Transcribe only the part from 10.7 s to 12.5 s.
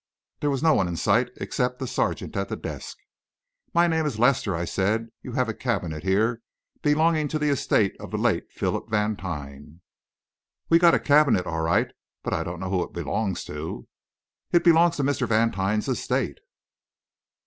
got a cabinet, all right; but I